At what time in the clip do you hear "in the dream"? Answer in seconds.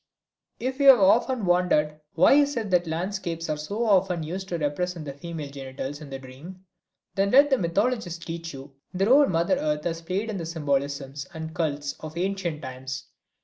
6.01-6.65